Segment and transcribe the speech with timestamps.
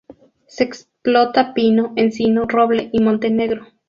[0.47, 3.67] Se explota pino, encino, roble y monte negro.